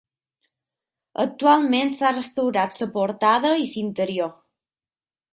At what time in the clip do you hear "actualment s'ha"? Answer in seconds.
1.23-2.13